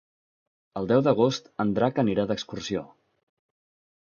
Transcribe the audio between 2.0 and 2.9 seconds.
anirà d'excursió.